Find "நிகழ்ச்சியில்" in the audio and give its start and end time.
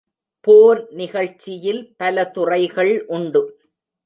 0.91-1.93